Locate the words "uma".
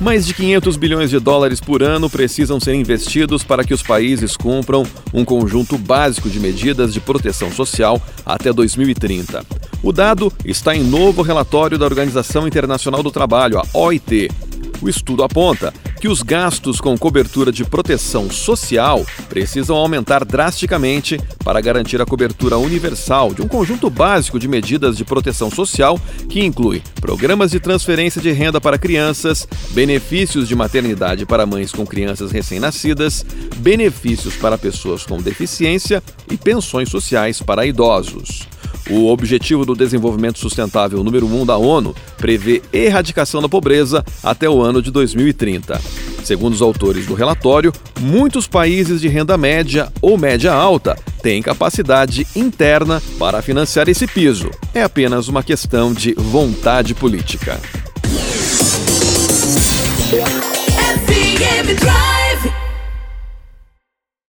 55.28-55.42